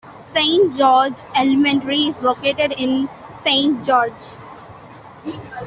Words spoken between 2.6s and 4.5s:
in Saint George.